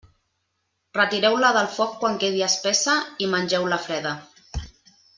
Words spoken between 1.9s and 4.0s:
quan quedi espessa i mengeu-la